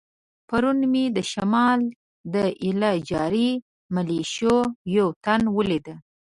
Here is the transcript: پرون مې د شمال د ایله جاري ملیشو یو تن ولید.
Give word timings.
پرون 0.49 0.79
مې 0.91 1.05
د 1.15 1.17
شمال 1.31 1.79
د 2.33 2.35
ایله 2.63 2.91
جاري 3.09 3.49
ملیشو 3.95 4.55
یو 4.97 5.07
تن 5.23 5.41
ولید. 5.57 5.87